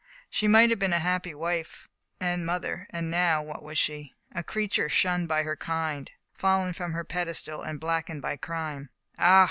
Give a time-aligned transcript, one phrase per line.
[0.31, 1.87] She might have been a happy wife
[2.19, 4.15] and mother, and now what was she?
[4.31, 8.89] A creature shunned by her kind, fallen from her pedestal, and blackened by crime.
[9.19, 9.39] Ah!